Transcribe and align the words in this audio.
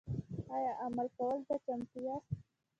ایا 0.55 0.71
عمل 0.83 1.07
کولو 1.17 1.41
ته 1.47 1.55
چمتو 1.65 1.97
یاست؟ 2.05 2.29